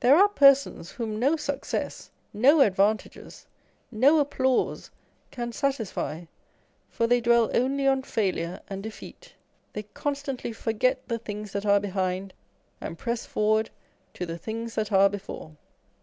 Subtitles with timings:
[0.00, 3.46] There are persons whom no success, no advantages,
[3.90, 4.90] no applause
[5.30, 6.24] can satisfy,
[6.88, 9.34] for they dwell only on failure and defeat.
[9.74, 12.32] They constantly "forget the things that are behind,
[12.80, 13.68] and press forward
[14.14, 15.54] to the things that are before."